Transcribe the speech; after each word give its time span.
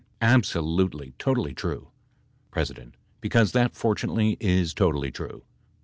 84 0.19 0.19
D. 0.19 0.33
Absolutely! 0.33 1.13
Totally 1.19 1.53
true! 1.53 1.89
P. 2.51 2.63
Because 3.21 3.51
that, 3.51 3.75
fortunately, 3.75 4.35
is 4.39 4.73
totally 4.73 5.11
true. 5.11 5.43